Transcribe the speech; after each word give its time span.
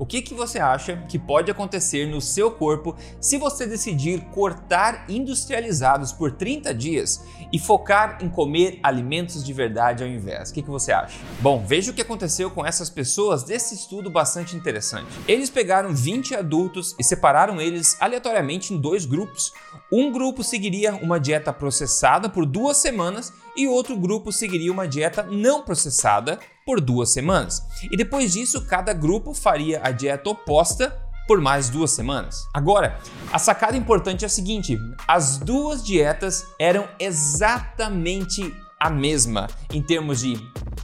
o 0.00 0.06
que, 0.06 0.22
que 0.22 0.32
você 0.32 0.58
acha 0.58 0.96
que 1.10 1.18
pode 1.18 1.50
acontecer 1.50 2.06
no 2.06 2.22
seu 2.22 2.50
corpo 2.50 2.96
se 3.20 3.36
você 3.36 3.66
decidir 3.66 4.22
cortar 4.30 5.04
industrializados 5.10 6.10
por 6.10 6.32
30 6.32 6.72
dias 6.72 7.22
e 7.52 7.58
focar 7.58 8.16
em 8.22 8.30
comer 8.30 8.80
alimentos 8.82 9.44
de 9.44 9.52
verdade 9.52 10.02
ao 10.02 10.08
invés? 10.08 10.48
O 10.48 10.54
que, 10.54 10.62
que 10.62 10.70
você 10.70 10.90
acha? 10.90 11.18
Bom, 11.40 11.62
veja 11.66 11.90
o 11.90 11.94
que 11.94 12.00
aconteceu 12.00 12.50
com 12.50 12.64
essas 12.64 12.88
pessoas 12.88 13.42
desse 13.42 13.74
estudo 13.74 14.08
bastante 14.08 14.56
interessante. 14.56 15.10
Eles 15.28 15.50
pegaram 15.50 15.94
20 15.94 16.34
adultos 16.34 16.96
e 16.98 17.04
separaram 17.04 17.60
eles 17.60 18.00
aleatoriamente 18.00 18.72
em 18.72 18.80
dois 18.80 19.04
grupos. 19.04 19.52
Um 19.92 20.10
grupo 20.10 20.42
seguiria 20.42 20.94
uma 20.94 21.20
dieta 21.20 21.52
processada 21.52 22.26
por 22.26 22.46
duas 22.46 22.78
semanas 22.78 23.34
e 23.56 23.66
outro 23.66 23.96
grupo 23.96 24.32
seguiria 24.32 24.72
uma 24.72 24.86
dieta 24.86 25.22
não 25.22 25.62
processada 25.62 26.38
por 26.64 26.80
duas 26.80 27.12
semanas. 27.12 27.62
E 27.90 27.96
depois 27.96 28.32
disso, 28.32 28.64
cada 28.66 28.92
grupo 28.92 29.34
faria 29.34 29.80
a 29.82 29.90
dieta 29.90 30.30
oposta 30.30 30.96
por 31.26 31.40
mais 31.40 31.68
duas 31.68 31.92
semanas. 31.92 32.48
Agora, 32.52 32.98
a 33.32 33.38
sacada 33.38 33.76
importante 33.76 34.24
é 34.24 34.26
a 34.26 34.28
seguinte: 34.28 34.76
as 35.06 35.38
duas 35.38 35.84
dietas 35.84 36.44
eram 36.58 36.88
exatamente 36.98 38.54
a 38.80 38.88
mesma 38.88 39.46
em 39.70 39.82
termos 39.82 40.20
de 40.20 40.40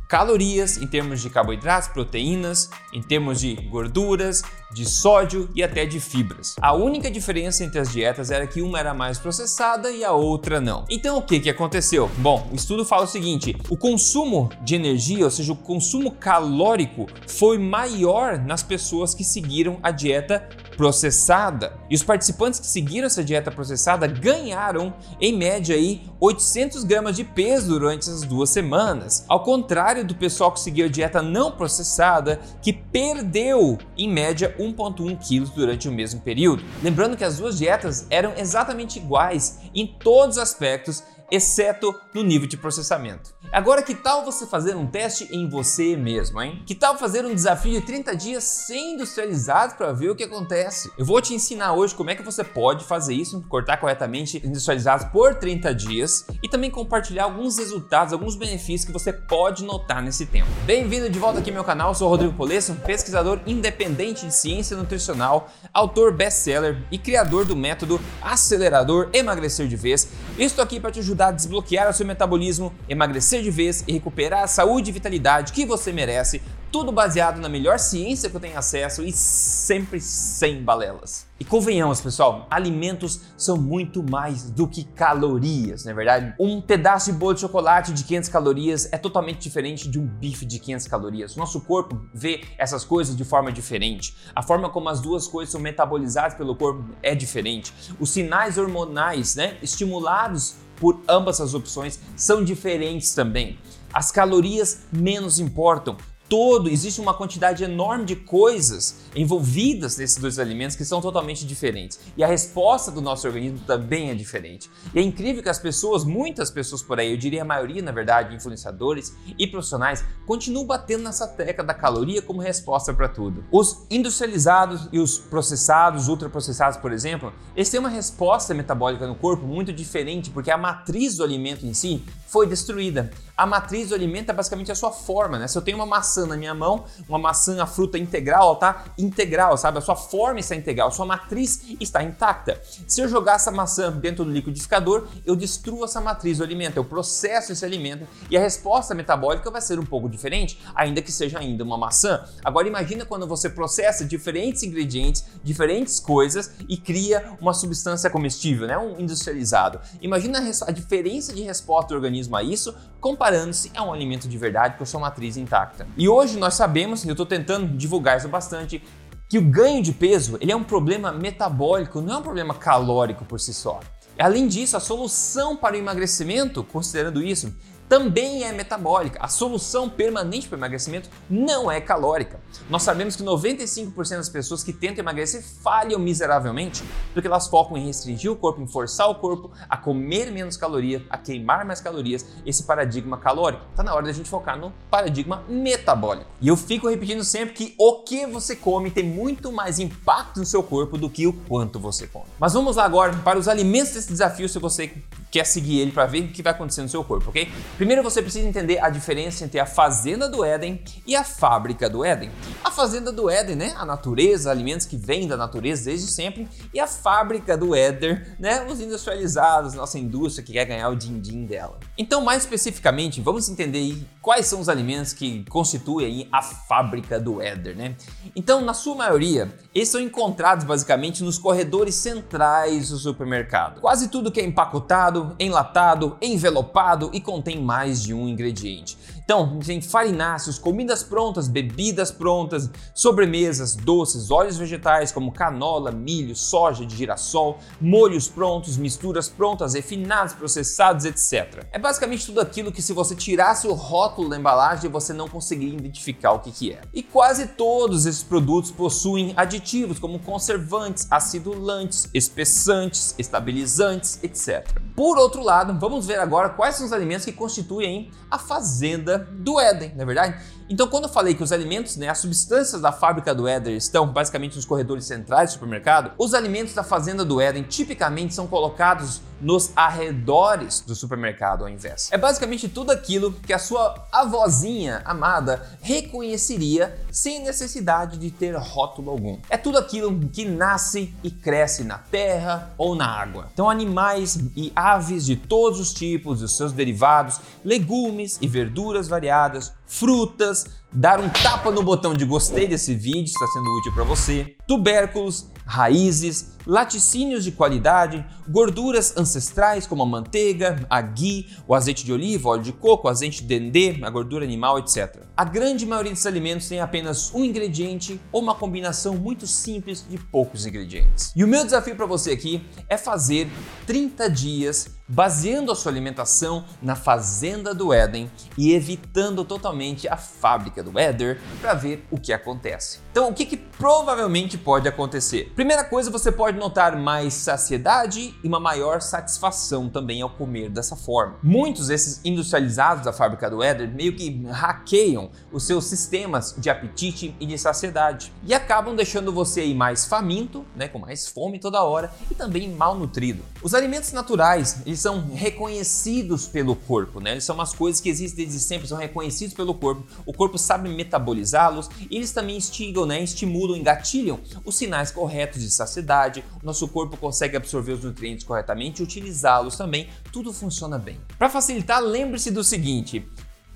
calorias, 0.08 0.76
em 0.76 0.86
termos 0.86 1.20
de 1.20 1.30
carboidratos, 1.30 1.88
proteínas, 1.88 2.70
em 2.92 3.02
termos 3.02 3.40
de 3.40 3.54
gorduras, 3.54 4.42
de 4.72 4.84
sódio 4.84 5.48
e 5.54 5.62
até 5.62 5.84
de 5.84 5.98
fibras. 5.98 6.54
A 6.60 6.74
única 6.74 7.10
diferença 7.10 7.64
entre 7.64 7.80
as 7.80 7.90
dietas 7.90 8.30
era 8.30 8.46
que 8.46 8.62
uma 8.62 8.78
era 8.78 8.94
mais 8.94 9.18
processada 9.18 9.90
e 9.90 10.04
a 10.04 10.12
outra 10.12 10.60
não. 10.60 10.84
Então 10.88 11.18
o 11.18 11.22
que, 11.22 11.40
que 11.40 11.50
aconteceu? 11.50 12.10
Bom, 12.18 12.48
o 12.52 12.54
estudo 12.54 12.84
fala 12.84 13.04
o 13.04 13.08
seguinte: 13.08 13.56
o 13.68 13.76
consumo 13.76 14.50
de 14.62 14.74
energia, 14.74 15.24
ou 15.24 15.30
seja, 15.30 15.52
o 15.52 15.56
consumo 15.56 16.12
calórico, 16.12 17.06
foi 17.26 17.58
maior 17.58 18.38
nas 18.38 18.62
pessoas 18.62 19.14
que 19.14 19.24
seguiram 19.24 19.78
a 19.82 19.90
dieta 19.90 20.48
processada. 20.76 21.72
E 21.88 21.94
os 21.94 22.02
participantes 22.02 22.60
que 22.60 22.66
seguiram 22.66 23.06
essa 23.06 23.24
dieta 23.24 23.50
processada 23.50 24.06
ganharam, 24.06 24.94
em 25.20 25.36
média, 25.36 25.74
aí, 25.74 26.02
800 26.20 26.84
gramas 26.84 27.16
de 27.16 27.24
peso 27.24 27.68
durante 27.68 28.02
essas 28.02 28.22
duas 28.22 28.50
semanas. 28.50 29.24
Ao 29.28 29.42
contrário 29.42 30.04
do 30.04 30.14
pessoal 30.14 30.52
que 30.52 30.60
seguiu 30.60 30.86
a 30.86 30.88
dieta 30.88 31.22
não 31.22 31.50
processada, 31.50 32.40
que 32.60 32.72
perdeu, 32.72 33.78
em 33.96 34.08
média, 34.08 34.54
1,1 34.58 35.18
quilos 35.18 35.50
durante 35.50 35.88
o 35.88 35.92
mesmo 35.92 36.20
período. 36.20 36.62
Lembrando 36.82 37.16
que 37.16 37.24
as 37.24 37.38
duas 37.38 37.58
dietas 37.58 38.06
eram 38.10 38.32
exatamente 38.36 38.98
iguais 38.98 39.60
em 39.74 39.86
todos 39.86 40.36
os 40.36 40.42
aspectos 40.42 41.02
exceto 41.30 41.94
no 42.14 42.22
nível 42.22 42.48
de 42.48 42.56
processamento. 42.56 43.34
Agora, 43.52 43.82
que 43.82 43.94
tal 43.94 44.24
você 44.24 44.46
fazer 44.46 44.74
um 44.74 44.86
teste 44.86 45.28
em 45.30 45.48
você 45.48 45.96
mesmo, 45.96 46.40
hein? 46.42 46.62
Que 46.66 46.74
tal 46.74 46.98
fazer 46.98 47.24
um 47.24 47.34
desafio 47.34 47.80
de 47.80 47.86
30 47.86 48.16
dias 48.16 48.44
sem 48.44 48.94
industrializados 48.94 49.76
para 49.76 49.92
ver 49.92 50.10
o 50.10 50.16
que 50.16 50.24
acontece? 50.24 50.90
Eu 50.98 51.04
vou 51.04 51.20
te 51.20 51.34
ensinar 51.34 51.72
hoje 51.72 51.94
como 51.94 52.10
é 52.10 52.14
que 52.14 52.22
você 52.22 52.44
pode 52.44 52.84
fazer 52.84 53.14
isso, 53.14 53.42
cortar 53.48 53.78
corretamente 53.78 54.42
industrializados 54.44 55.06
por 55.06 55.34
30 55.34 55.74
dias 55.74 56.26
e 56.42 56.48
também 56.48 56.70
compartilhar 56.70 57.24
alguns 57.24 57.58
resultados, 57.58 58.12
alguns 58.12 58.36
benefícios 58.36 58.84
que 58.84 58.92
você 58.92 59.12
pode 59.12 59.64
notar 59.64 60.02
nesse 60.02 60.26
tempo. 60.26 60.48
Bem-vindo 60.64 61.08
de 61.08 61.18
volta 61.18 61.38
aqui 61.38 61.50
ao 61.50 61.54
meu 61.54 61.64
canal, 61.64 61.94
sou 61.94 62.08
Rodrigo 62.08 62.34
Polesso, 62.34 62.74
pesquisador 62.86 63.40
independente 63.46 64.26
de 64.26 64.34
ciência 64.34 64.76
nutricional, 64.76 65.48
autor 65.72 66.12
best-seller 66.12 66.84
e 66.90 66.98
criador 66.98 67.44
do 67.44 67.56
método 67.56 68.00
acelerador 68.20 69.08
emagrecer 69.12 69.66
de 69.68 69.76
vez. 69.76 70.08
Estou 70.38 70.62
aqui 70.62 70.78
para 70.78 70.90
te 70.90 70.98
ajudar 71.00 71.15
ajudar 71.16 71.28
a 71.28 71.32
desbloquear 71.32 71.88
o 71.88 71.92
seu 71.92 72.06
metabolismo, 72.06 72.72
emagrecer 72.88 73.42
de 73.42 73.50
vez 73.50 73.82
e 73.88 73.92
recuperar 73.92 74.44
a 74.44 74.46
saúde 74.46 74.90
e 74.90 74.92
vitalidade 74.92 75.52
que 75.52 75.64
você 75.64 75.90
merece, 75.92 76.42
tudo 76.70 76.92
baseado 76.92 77.40
na 77.40 77.48
melhor 77.48 77.78
ciência 77.78 78.28
que 78.28 78.36
eu 78.36 78.40
tenho 78.40 78.58
acesso 78.58 79.02
e 79.02 79.10
sempre 79.10 79.98
sem 79.98 80.62
balelas. 80.62 81.26
E 81.40 81.44
convenhamos, 81.44 82.00
pessoal, 82.00 82.46
alimentos 82.50 83.20
são 83.36 83.56
muito 83.56 84.02
mais 84.02 84.50
do 84.50 84.66
que 84.66 84.84
calorias, 84.84 85.84
não 85.84 85.92
é 85.92 85.94
verdade? 85.94 86.34
Um 86.38 86.60
pedaço 86.60 87.12
de 87.12 87.18
bolo 87.18 87.34
de 87.34 87.40
chocolate 87.40 87.92
de 87.92 88.04
500 88.04 88.28
calorias 88.28 88.88
é 88.92 88.98
totalmente 88.98 89.38
diferente 89.38 89.88
de 89.88 89.98
um 89.98 90.06
bife 90.06 90.44
de 90.44 90.58
500 90.58 90.86
calorias. 90.86 91.36
Nosso 91.36 91.60
corpo 91.62 92.00
vê 92.12 92.44
essas 92.58 92.84
coisas 92.84 93.16
de 93.16 93.24
forma 93.24 93.50
diferente. 93.50 94.14
A 94.34 94.42
forma 94.42 94.68
como 94.68 94.88
as 94.88 95.00
duas 95.00 95.26
coisas 95.26 95.52
são 95.52 95.60
metabolizadas 95.60 96.34
pelo 96.34 96.54
corpo 96.56 96.84
é 97.02 97.14
diferente. 97.14 97.72
Os 97.98 98.10
sinais 98.10 98.58
hormonais, 98.58 99.36
né, 99.36 99.56
estimulados 99.62 100.65
por 100.78 101.00
ambas 101.08 101.40
as 101.40 101.54
opções 101.54 101.98
são 102.16 102.44
diferentes 102.44 103.14
também. 103.14 103.58
As 103.92 104.10
calorias 104.10 104.80
menos 104.92 105.38
importam, 105.38 105.96
todo, 106.28 106.68
existe 106.68 107.00
uma 107.00 107.14
quantidade 107.14 107.64
enorme 107.64 108.04
de 108.04 108.16
coisas 108.16 108.96
envolvidas 109.14 109.96
nesses 109.96 110.16
dois 110.16 110.38
alimentos 110.38 110.76
que 110.76 110.84
são 110.84 111.00
totalmente 111.00 111.46
diferentes. 111.46 111.98
E 112.16 112.24
a 112.24 112.26
resposta 112.26 112.90
do 112.90 113.00
nosso 113.00 113.26
organismo 113.26 113.60
também 113.66 114.10
é 114.10 114.14
diferente. 114.14 114.70
E 114.94 114.98
é 114.98 115.02
incrível 115.02 115.42
que 115.42 115.48
as 115.48 115.58
pessoas, 115.58 116.04
muitas 116.04 116.50
pessoas 116.50 116.82
por 116.82 116.98
aí, 116.98 117.10
eu 117.10 117.16
diria 117.16 117.42
a 117.42 117.44
maioria, 117.44 117.82
na 117.82 117.92
verdade, 117.92 118.34
influenciadores 118.34 119.14
e 119.38 119.46
profissionais, 119.46 120.04
continuam 120.26 120.66
batendo 120.66 121.04
nessa 121.04 121.26
tecla 121.26 121.64
da 121.64 121.74
caloria 121.74 122.20
como 122.20 122.40
resposta 122.40 122.92
para 122.92 123.08
tudo. 123.08 123.44
Os 123.50 123.86
industrializados 123.90 124.88
e 124.92 124.98
os 124.98 125.18
processados, 125.18 126.08
ultraprocessados, 126.08 126.78
por 126.78 126.92
exemplo, 126.92 127.32
eles 127.54 127.70
têm 127.70 127.80
uma 127.80 127.88
resposta 127.88 128.52
metabólica 128.54 129.06
no 129.06 129.14
corpo 129.14 129.46
muito 129.46 129.72
diferente 129.72 130.30
porque 130.30 130.50
a 130.50 130.58
matriz 130.58 131.16
do 131.16 131.24
alimento 131.24 131.66
em 131.66 131.74
si 131.74 132.04
foi 132.26 132.46
destruída. 132.46 133.10
A 133.36 133.46
matriz 133.46 133.90
do 133.90 133.94
alimento 133.94 134.30
é 134.30 134.32
basicamente 134.32 134.72
a 134.72 134.74
sua 134.74 134.90
forma, 134.90 135.38
né? 135.38 135.46
Se 135.46 135.56
eu 135.56 135.62
tenho 135.62 135.76
uma 135.76 135.86
maçã 135.86 136.15
na 136.24 136.36
minha 136.36 136.54
mão, 136.54 136.84
uma 137.08 137.18
maçã, 137.18 137.60
a 137.60 137.66
fruta 137.66 137.98
integral, 137.98 138.56
tá 138.56 138.84
integral, 138.96 139.58
sabe? 139.58 139.78
A 139.78 139.80
sua 139.80 139.96
forma 139.96 140.38
está 140.38 140.54
integral, 140.54 140.88
a 140.88 140.92
sua 140.92 141.04
matriz 141.04 141.62
está 141.80 142.02
intacta. 142.02 142.60
Se 142.86 143.00
eu 143.00 143.08
jogar 143.08 143.34
essa 143.34 143.50
maçã 143.50 143.90
dentro 143.90 144.24
do 144.24 144.30
liquidificador, 144.30 145.08
eu 145.26 145.34
destruo 145.34 145.84
essa 145.84 146.00
matriz 146.00 146.38
do 146.38 146.44
alimento, 146.44 146.76
eu 146.76 146.84
processo 146.84 147.52
esse 147.52 147.64
alimento 147.64 148.06
e 148.30 148.36
a 148.36 148.40
resposta 148.40 148.94
metabólica 148.94 149.50
vai 149.50 149.60
ser 149.60 149.78
um 149.78 149.84
pouco 149.84 150.08
diferente, 150.08 150.58
ainda 150.74 151.02
que 151.02 151.10
seja 151.10 151.38
ainda 151.38 151.64
uma 151.64 151.76
maçã. 151.76 152.24
Agora 152.44 152.68
imagina 152.68 153.04
quando 153.04 153.26
você 153.26 153.50
processa 153.50 154.04
diferentes 154.04 154.62
ingredientes, 154.62 155.24
diferentes 155.42 155.98
coisas 155.98 156.52
e 156.68 156.76
cria 156.76 157.32
uma 157.40 157.52
substância 157.52 158.08
comestível, 158.08 158.66
né? 158.66 158.78
Um 158.78 159.00
industrializado. 159.00 159.80
Imagina 160.00 160.38
a 160.38 160.70
diferença 160.70 161.32
de 161.32 161.42
resposta 161.42 161.88
do 161.88 161.94
organismo 161.96 162.36
a 162.36 162.42
isso, 162.42 162.74
comparando-se 163.00 163.70
a 163.74 163.82
um 163.82 163.92
alimento 163.92 164.28
de 164.28 164.38
verdade 164.38 164.76
com 164.76 164.84
a 164.84 164.86
sua 164.86 165.00
matriz 165.00 165.36
intacta. 165.36 165.86
E 165.96 166.05
hoje 166.08 166.38
nós 166.38 166.54
sabemos, 166.54 167.04
e 167.04 167.08
eu 167.08 167.12
estou 167.12 167.26
tentando 167.26 167.76
divulgar 167.76 168.18
isso 168.18 168.28
bastante, 168.28 168.82
que 169.28 169.38
o 169.38 169.42
ganho 169.42 169.82
de 169.82 169.92
peso 169.92 170.38
ele 170.40 170.52
é 170.52 170.56
um 170.56 170.64
problema 170.64 171.12
metabólico, 171.12 172.00
não 172.00 172.14
é 172.14 172.18
um 172.18 172.22
problema 172.22 172.54
calórico 172.54 173.24
por 173.24 173.40
si 173.40 173.52
só. 173.52 173.80
Além 174.18 174.48
disso, 174.48 174.76
a 174.76 174.80
solução 174.80 175.56
para 175.56 175.74
o 175.74 175.78
emagrecimento, 175.78 176.64
considerando 176.64 177.22
isso, 177.22 177.54
também 177.88 178.44
é 178.44 178.52
metabólica. 178.52 179.18
A 179.22 179.28
solução 179.28 179.88
permanente 179.88 180.48
para 180.48 180.56
o 180.56 180.58
emagrecimento 180.58 181.08
não 181.28 181.70
é 181.70 181.80
calórica. 181.80 182.40
Nós 182.68 182.82
sabemos 182.82 183.16
que 183.16 183.22
95% 183.22 184.16
das 184.16 184.28
pessoas 184.28 184.64
que 184.64 184.72
tentam 184.72 185.02
emagrecer 185.02 185.42
falham 185.62 185.98
miseravelmente 185.98 186.82
porque 187.12 187.26
elas 187.26 187.46
focam 187.46 187.76
em 187.76 187.86
restringir 187.86 188.30
o 188.30 188.36
corpo, 188.36 188.60
em 188.60 188.66
forçar 188.66 189.08
o 189.08 189.14
corpo 189.14 189.50
a 189.68 189.76
comer 189.76 190.30
menos 190.30 190.56
calorias, 190.56 191.02
a 191.08 191.16
queimar 191.16 191.64
mais 191.64 191.80
calorias, 191.80 192.26
esse 192.44 192.64
paradigma 192.64 193.16
calórico. 193.18 193.64
Está 193.70 193.82
na 193.82 193.94
hora 193.94 194.06
da 194.06 194.12
gente 194.12 194.28
focar 194.28 194.58
no 194.58 194.72
paradigma 194.90 195.42
metabólico. 195.48 196.30
E 196.40 196.48
eu 196.48 196.56
fico 196.56 196.88
repetindo 196.88 197.24
sempre 197.24 197.54
que 197.54 197.74
o 197.78 198.02
que 198.02 198.26
você 198.26 198.56
come 198.56 198.90
tem 198.90 199.04
muito 199.04 199.52
mais 199.52 199.78
impacto 199.78 200.40
no 200.40 200.46
seu 200.46 200.62
corpo 200.62 200.98
do 200.98 201.08
que 201.08 201.26
o 201.26 201.32
quanto 201.32 201.78
você 201.78 202.06
come. 202.06 202.26
Mas 202.38 202.52
vamos 202.52 202.76
lá 202.76 202.84
agora 202.84 203.14
para 203.24 203.38
os 203.38 203.48
alimentos 203.48 203.92
desse 203.92 204.08
desafio 204.08 204.48
se 204.48 204.58
você 204.58 204.92
quer 205.30 205.44
seguir 205.44 205.80
ele 205.80 205.92
para 205.92 206.06
ver 206.06 206.24
o 206.24 206.28
que 206.28 206.42
vai 206.42 206.52
acontecer 206.52 206.82
no 206.82 206.88
seu 206.88 207.04
corpo, 207.04 207.28
ok? 207.28 207.50
Primeiro 207.76 208.02
você 208.02 208.22
precisa 208.22 208.48
entender 208.48 208.82
a 208.82 208.88
diferença 208.88 209.44
entre 209.44 209.60
a 209.60 209.66
fazenda 209.66 210.30
do 210.30 210.42
Éden 210.42 210.82
e 211.06 211.14
a 211.14 211.22
fábrica 211.22 211.90
do 211.90 212.02
Éden. 212.02 212.30
A 212.64 212.70
fazenda 212.70 213.12
do 213.12 213.28
Éden, 213.28 213.54
né? 213.54 213.74
A 213.76 213.84
natureza, 213.84 214.50
alimentos 214.50 214.86
que 214.86 214.96
vêm 214.96 215.28
da 215.28 215.36
natureza 215.36 215.84
desde 215.84 216.10
sempre, 216.10 216.48
e 216.72 216.80
a 216.80 216.86
fábrica 216.86 217.54
do 217.54 217.74
Éder, 217.74 218.34
né? 218.38 218.64
Os 218.64 218.80
industrializados, 218.80 219.74
nossa 219.74 219.98
indústria 219.98 220.42
que 220.42 220.54
quer 220.54 220.64
ganhar 220.64 220.88
o 220.88 220.96
din-din 220.96 221.44
dela. 221.44 221.78
Então, 221.98 222.24
mais 222.24 222.44
especificamente, 222.44 223.20
vamos 223.20 223.46
entender 223.50 223.94
quais 224.26 224.46
são 224.46 224.58
os 224.58 224.68
alimentos 224.68 225.12
que 225.12 225.44
constituem 225.48 226.28
a 226.32 226.42
fábrica 226.42 227.20
do 227.20 227.40
Éder, 227.40 227.76
né? 227.76 227.94
Então, 228.34 228.60
na 228.60 228.74
sua 228.74 228.96
maioria, 228.96 229.54
eles 229.72 229.88
são 229.88 230.00
encontrados 230.00 230.64
basicamente 230.64 231.22
nos 231.22 231.38
corredores 231.38 231.94
centrais 231.94 232.88
do 232.88 232.96
supermercado. 232.96 233.80
Quase 233.80 234.08
tudo 234.08 234.32
que 234.32 234.40
é 234.40 234.44
empacotado, 234.44 235.36
enlatado, 235.38 236.16
envelopado 236.20 237.08
e 237.12 237.20
contém 237.20 237.62
mais 237.62 238.02
de 238.02 238.12
um 238.12 238.28
ingrediente. 238.28 238.98
Então, 239.26 239.58
tem 239.58 239.82
farináceos, 239.82 240.56
comidas 240.56 241.02
prontas, 241.02 241.48
bebidas 241.48 242.12
prontas, 242.12 242.70
sobremesas, 242.94 243.74
doces, 243.74 244.30
óleos 244.30 244.56
vegetais 244.56 245.10
como 245.10 245.32
canola, 245.32 245.90
milho, 245.90 246.36
soja 246.36 246.86
de 246.86 246.94
girassol, 246.94 247.58
molhos 247.80 248.28
prontos, 248.28 248.76
misturas 248.76 249.28
prontas, 249.28 249.74
refinados, 249.74 250.32
processados, 250.32 251.04
etc. 251.04 251.66
É 251.72 251.78
basicamente 251.78 252.24
tudo 252.24 252.40
aquilo 252.40 252.70
que 252.70 252.80
se 252.80 252.92
você 252.92 253.16
tirasse 253.16 253.66
o 253.66 253.72
rótulo 253.72 254.28
da 254.28 254.36
embalagem, 254.36 254.88
você 254.88 255.12
não 255.12 255.28
conseguiria 255.28 255.76
identificar 255.76 256.30
o 256.30 256.38
que, 256.38 256.52
que 256.52 256.72
é. 256.72 256.82
E 256.94 257.02
quase 257.02 257.48
todos 257.48 258.06
esses 258.06 258.22
produtos 258.22 258.70
possuem 258.70 259.34
aditivos 259.36 259.98
como 259.98 260.20
conservantes, 260.20 261.08
acidulantes, 261.10 262.08
espessantes, 262.14 263.12
estabilizantes, 263.18 264.20
etc. 264.22 264.78
Por 264.94 265.18
outro 265.18 265.42
lado, 265.42 265.76
vamos 265.80 266.06
ver 266.06 266.20
agora 266.20 266.50
quais 266.50 266.76
são 266.76 266.86
os 266.86 266.92
alimentos 266.92 267.24
que 267.24 267.32
constituem 267.32 268.12
a 268.30 268.38
fazenda 268.38 269.15
do 269.18 269.60
Éden, 269.60 269.92
não 269.94 270.02
é 270.02 270.06
verdade? 270.06 270.34
Então, 270.68 270.88
quando 270.88 271.04
eu 271.04 271.10
falei 271.10 271.34
que 271.34 271.42
os 271.42 271.52
alimentos, 271.52 271.96
né, 271.96 272.08
as 272.08 272.18
substâncias 272.18 272.80
da 272.80 272.90
fábrica 272.90 273.32
do 273.32 273.46
Éden 273.46 273.76
estão 273.76 274.08
basicamente 274.08 274.56
nos 274.56 274.64
corredores 274.64 275.04
centrais 275.04 275.50
do 275.50 275.52
supermercado, 275.54 276.12
os 276.18 276.34
alimentos 276.34 276.74
da 276.74 276.82
fazenda 276.82 277.24
do 277.24 277.40
Éden 277.40 277.62
tipicamente 277.62 278.34
são 278.34 278.48
colocados 278.48 279.20
nos 279.40 279.70
arredores 279.76 280.80
do 280.80 280.94
supermercado 280.94 281.62
ao 281.62 281.68
invés. 281.68 282.08
É 282.10 282.18
basicamente 282.18 282.68
tudo 282.68 282.90
aquilo 282.90 283.32
que 283.32 283.52
a 283.52 283.58
sua 283.58 284.06
avózinha 284.10 285.02
amada 285.04 285.78
reconheceria 285.82 286.98
sem 287.10 287.42
necessidade 287.44 288.18
de 288.18 288.30
ter 288.30 288.56
rótulo 288.56 289.10
algum. 289.10 289.38
É 289.48 289.56
tudo 289.56 289.78
aquilo 289.78 290.18
que 290.30 290.44
nasce 290.44 291.14
e 291.22 291.30
cresce 291.30 291.84
na 291.84 291.98
terra 291.98 292.74
ou 292.78 292.94
na 292.94 293.06
água. 293.06 293.48
Então, 293.52 293.70
animais 293.70 294.38
e 294.56 294.72
aves 294.74 295.24
de 295.24 295.36
todos 295.36 295.78
os 295.78 295.92
tipos, 295.92 296.42
os 296.42 296.56
seus 296.56 296.72
derivados, 296.72 297.40
legumes 297.64 298.38
e 298.40 298.48
verduras 298.48 299.06
variadas, 299.06 299.72
frutas, 299.86 300.66
dar 300.96 301.20
um 301.20 301.28
tapa 301.28 301.70
no 301.70 301.82
botão 301.82 302.14
de 302.14 302.24
gostei 302.24 302.66
desse 302.66 302.94
vídeo, 302.94 303.26
está 303.26 303.46
sendo 303.48 303.70
útil 303.76 303.92
para 303.92 304.02
você, 304.02 304.56
tubérculos, 304.66 305.50
raízes, 305.66 306.56
laticínios 306.66 307.44
de 307.44 307.52
qualidade, 307.52 308.24
gorduras 308.48 309.14
ancestrais 309.16 309.86
como 309.86 310.02
a 310.02 310.06
manteiga, 310.06 310.84
a 310.88 311.00
ghee, 311.02 311.46
o 311.68 311.74
azeite 311.74 312.04
de 312.04 312.12
oliva, 312.12 312.48
óleo 312.48 312.62
de 312.62 312.72
coco, 312.72 313.08
azeite 313.08 313.42
de 313.42 313.48
dendê, 313.48 313.98
a 314.02 314.08
gordura 314.08 314.44
animal, 314.44 314.78
etc. 314.78 315.24
A 315.36 315.44
grande 315.44 315.84
maioria 315.84 316.12
desses 316.12 316.26
alimentos 316.26 316.66
tem 316.66 316.80
apenas 316.80 317.32
um 317.34 317.44
ingrediente 317.44 318.18
ou 318.32 318.40
uma 318.40 318.54
combinação 318.54 319.16
muito 319.16 319.46
simples 319.46 320.04
de 320.08 320.16
poucos 320.16 320.64
ingredientes. 320.64 321.32
E 321.36 321.44
o 321.44 321.48
meu 321.48 321.62
desafio 321.62 321.94
para 321.94 322.06
você 322.06 322.30
aqui 322.32 322.64
é 322.88 322.96
fazer 322.96 323.50
30 323.86 324.30
dias 324.30 324.96
baseando 325.08 325.70
a 325.70 325.74
sua 325.76 325.92
alimentação 325.92 326.64
na 326.82 326.96
fazenda 326.96 327.72
do 327.72 327.92
Éden 327.92 328.30
e 328.58 328.72
evitando 328.72 329.44
totalmente 329.44 330.08
a 330.08 330.16
fábrica 330.16 330.82
do 330.90 330.98
Éder 330.98 331.38
para 331.60 331.74
ver 331.74 332.04
o 332.10 332.18
que 332.18 332.32
acontece. 332.32 333.05
Então, 333.16 333.30
o 333.30 333.32
que, 333.32 333.46
que 333.46 333.56
provavelmente 333.56 334.58
pode 334.58 334.86
acontecer? 334.86 335.50
Primeira 335.54 335.82
coisa, 335.82 336.10
você 336.10 336.30
pode 336.30 336.58
notar 336.58 336.94
mais 336.98 337.32
saciedade 337.32 338.34
e 338.44 338.46
uma 338.46 338.60
maior 338.60 339.00
satisfação 339.00 339.88
também 339.88 340.20
ao 340.20 340.28
comer 340.28 340.68
dessa 340.68 340.94
forma. 340.94 341.36
Muitos 341.42 341.88
desses 341.88 342.20
industrializados 342.26 343.06
da 343.06 343.14
fábrica 343.14 343.48
do 343.48 343.62
Éder 343.62 343.88
meio 343.88 344.14
que 344.14 344.44
hackeiam 344.50 345.30
os 345.50 345.62
seus 345.62 345.86
sistemas 345.86 346.54
de 346.58 346.68
apetite 346.68 347.34
e 347.40 347.46
de 347.46 347.56
saciedade 347.56 348.30
e 348.44 348.52
acabam 348.52 348.94
deixando 348.94 349.32
você 349.32 349.62
aí 349.62 349.74
mais 349.74 350.04
faminto, 350.04 350.62
né, 350.76 350.86
com 350.86 350.98
mais 350.98 351.26
fome 351.26 351.58
toda 351.58 351.82
hora 351.82 352.12
e 352.30 352.34
também 352.34 352.68
mal 352.68 352.94
nutrido. 352.94 353.42
Os 353.62 353.72
alimentos 353.72 354.12
naturais, 354.12 354.82
eles 354.84 355.00
são 355.00 355.30
reconhecidos 355.32 356.46
pelo 356.46 356.76
corpo, 356.76 357.18
né? 357.18 357.30
Eles 357.30 357.44
são 357.44 357.54
umas 357.54 357.72
coisas 357.72 357.98
que 357.98 358.10
existem 358.10 358.44
desde 358.44 358.60
sempre, 358.62 358.86
são 358.86 358.98
reconhecidos 358.98 359.54
pelo 359.54 359.72
corpo. 359.72 360.04
O 360.26 360.34
corpo 360.34 360.58
sabe 360.58 360.90
metabolizá-los 360.90 361.88
e 362.10 362.16
eles 362.16 362.30
também 362.30 362.58
instigam, 362.58 363.05
né? 363.06 363.22
Estimulam, 363.22 363.76
engatilham 363.76 364.40
os 364.64 364.76
sinais 364.76 365.10
corretos 365.10 365.62
de 365.62 365.70
saciedade. 365.70 366.44
Nosso 366.62 366.88
corpo 366.88 367.16
consegue 367.16 367.56
absorver 367.56 367.92
os 367.92 368.04
nutrientes 368.04 368.44
corretamente 368.44 369.00
e 369.00 369.04
utilizá-los 369.04 369.76
também. 369.76 370.08
Tudo 370.32 370.52
funciona 370.52 370.98
bem. 370.98 371.20
Para 371.38 371.48
facilitar, 371.48 372.02
lembre-se 372.02 372.50
do 372.50 372.64
seguinte: 372.64 373.26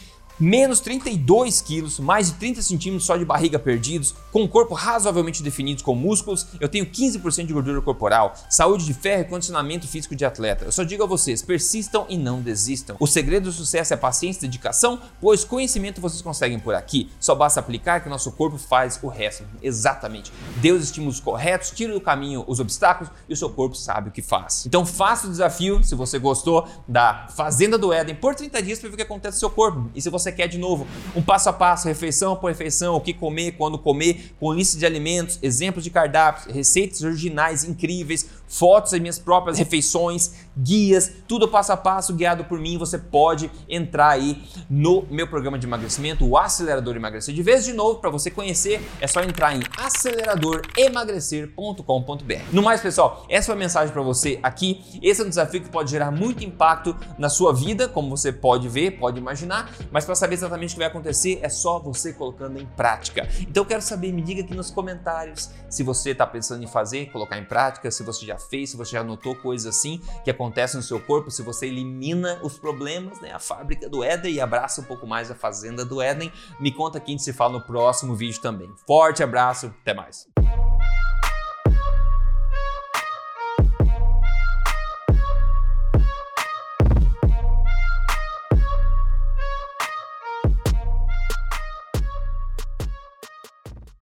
menos 0.42 0.80
32 0.80 1.61
quilos, 1.61 2.00
mais 2.00 2.26
de 2.26 2.32
30 2.34 2.62
centímetros 2.62 3.06
só 3.06 3.16
de 3.16 3.25
barriga 3.25 3.61
perdidos, 3.61 4.12
com 4.32 4.42
um 4.42 4.49
corpo 4.49 4.75
razoavelmente 4.75 5.40
definido 5.40 5.84
com 5.84 5.94
músculos, 5.94 6.49
eu 6.58 6.68
tenho 6.68 6.84
15% 6.84 7.46
de 7.46 7.52
gordura 7.52 7.80
corporal, 7.80 8.34
saúde 8.50 8.84
de 8.84 8.92
ferro 8.92 9.22
e 9.22 9.25
condicionamento 9.25 9.87
físico 9.87 10.16
de 10.16 10.25
atleta. 10.25 10.64
Eu 10.64 10.72
só 10.72 10.82
digo 10.82 11.04
a 11.04 11.06
vocês, 11.06 11.42
persistam 11.42 12.06
e 12.08 12.16
não 12.16 12.40
desistam. 12.40 12.96
O 12.99 13.06
segredo 13.06 13.44
do 13.44 13.52
sucesso 13.52 13.94
é 13.94 13.96
paciência 13.96 14.40
e 14.40 14.49
dedicação, 14.49 15.00
pois 15.20 15.44
conhecimento 15.44 16.00
vocês 16.00 16.20
conseguem 16.20 16.58
por 16.58 16.75
aqui. 16.75 17.08
Só 17.20 17.37
basta 17.37 17.61
aplicar 17.61 18.00
que 18.00 18.08
nosso 18.08 18.32
corpo 18.32 18.58
faz 18.58 18.99
o 19.00 19.08
resto. 19.08 19.44
Exatamente. 19.62 20.32
Deus 20.56 20.82
estímulos 20.82 21.20
corretos, 21.20 21.70
tira 21.70 21.92
do 21.92 22.00
caminho 22.00 22.44
os 22.49 22.58
obstáculos 22.58 23.12
e 23.28 23.32
o 23.32 23.37
seu 23.37 23.49
corpo 23.49 23.76
sabe 23.76 24.08
o 24.08 24.12
que 24.12 24.22
faz. 24.22 24.66
Então 24.66 24.84
faça 24.84 25.28
o 25.28 25.30
desafio, 25.30 25.84
se 25.84 25.94
você 25.94 26.18
gostou 26.18 26.66
da 26.88 27.28
Fazenda 27.37 27.78
do 27.78 27.92
Éden, 27.92 28.16
por 28.16 28.34
30 28.34 28.61
dias 28.61 28.80
para 28.80 28.88
ver 28.88 28.94
o 28.94 28.96
que 28.96 29.02
acontece 29.04 29.37
no 29.37 29.40
seu 29.40 29.50
corpo. 29.50 29.88
E 29.94 30.02
se 30.02 30.11
você 30.11 30.31
quer 30.32 30.48
de 30.48 30.58
novo 30.58 30.86
um 31.14 31.22
passo 31.22 31.48
a 31.48 31.52
passo, 31.52 31.88
refeição 31.88 32.36
por 32.36 32.48
refeição, 32.48 32.96
o 32.96 33.00
que 33.00 33.12
comer, 33.12 33.52
quando 33.52 33.78
comer, 33.78 34.34
com 34.40 34.52
lista 34.52 34.78
de 34.78 34.86
alimentos, 34.86 35.38
exemplos 35.42 35.84
de 35.84 35.90
cardápios, 35.90 36.54
receitas 36.54 37.02
originais 37.02 37.64
incríveis, 37.64 38.26
fotos 38.52 38.92
das 38.92 39.00
minhas 39.00 39.18
próprias 39.18 39.59
refeições, 39.59 40.35
guias, 40.56 41.11
tudo 41.26 41.49
passo 41.49 41.73
a 41.73 41.76
passo 41.76 42.14
guiado 42.14 42.44
por 42.44 42.56
mim. 42.59 42.76
Você 42.76 42.99
pode 42.99 43.50
entrar 43.68 44.11
aí 44.11 44.44
no 44.68 45.06
meu 45.11 45.26
programa 45.26 45.59
de 45.59 45.66
emagrecimento, 45.66 46.25
o 46.26 46.37
Acelerador 46.37 46.94
Emagrecer. 46.94 47.35
De 47.35 47.42
vez 47.42 47.64
de 47.64 47.73
novo, 47.73 47.99
para 47.99 48.11
você 48.11 48.30
conhecer, 48.30 48.87
é 49.00 49.06
só 49.06 49.23
entrar 49.23 49.56
em 49.56 49.62
aceleradoremagrecer.com.br. 49.78 52.42
No 52.52 52.62
mais, 52.62 52.82
pessoal, 52.82 53.25
essa 53.28 53.47
foi 53.47 53.54
a 53.54 53.59
mensagem 53.59 53.92
para 53.92 54.02
você 54.02 54.38
aqui. 54.42 54.85
Esse 55.02 55.23
é 55.23 55.25
um 55.25 55.28
desafio 55.28 55.62
que 55.62 55.71
pode 55.71 55.90
gerar 55.90 56.11
muito 56.11 56.44
impacto 56.44 56.94
na 57.18 57.30
sua 57.30 57.54
vida, 57.54 57.88
como 57.88 58.14
você 58.14 58.30
pode 58.30 58.68
ver, 58.68 58.99
pode 58.99 59.18
imaginar, 59.18 59.73
mas 59.90 60.04
para 60.04 60.14
saber 60.14 60.35
exatamente 60.35 60.73
o 60.73 60.75
que 60.75 60.80
vai 60.80 60.88
acontecer, 60.88 61.38
é 61.42 61.49
só 61.49 61.78
você 61.78 62.12
colocando 62.12 62.61
em 62.61 62.66
prática. 62.66 63.26
Então 63.40 63.62
eu 63.62 63.66
quero 63.66 63.80
saber, 63.80 64.12
me 64.12 64.21
diga 64.21 64.42
aqui 64.42 64.54
nos 64.54 64.71
comentários 64.71 65.49
se 65.68 65.82
você 65.82 66.11
está 66.11 66.26
pensando 66.26 66.62
em 66.62 66.66
fazer, 66.66 67.11
colocar 67.11 67.38
em 67.38 67.44
prática, 67.44 67.90
se 67.90 68.02
você 68.02 68.26
já 68.26 68.37
fez, 68.49 68.70
se 68.70 68.76
você 68.76 68.92
já 68.92 69.04
notou 69.04 69.34
coisas 69.34 69.76
assim 69.76 70.00
que 70.25 70.30
acontecem 70.30 70.78
no 70.78 70.82
seu 70.82 71.00
corpo, 71.00 71.30
se 71.30 71.42
você 71.42 71.66
elimina 71.66 72.40
os 72.42 72.58
problemas, 72.58 73.20
né? 73.20 73.32
A 73.32 73.38
fábrica 73.38 73.88
do 73.88 74.02
Éden 74.02 74.34
e 74.34 74.40
abraça 74.40 74.80
um 74.80 74.84
pouco 74.84 75.06
mais 75.06 75.30
a 75.30 75.34
fazenda 75.34 75.84
do 75.84 76.00
Éden. 76.00 76.32
Me 76.61 76.72
conta 76.72 77.02
gente 77.12 77.22
se 77.22 77.32
fala 77.32 77.54
no 77.54 77.61
próximo 77.61 78.14
vídeo 78.14 78.40
também. 78.40 78.72
Forte 78.87 79.22
abraço, 79.22 79.66
até 79.82 79.94
mais. 79.94 80.26